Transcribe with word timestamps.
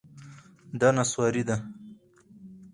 دا 0.79 0.89
نسواري 0.97 1.41
ده 1.47 1.55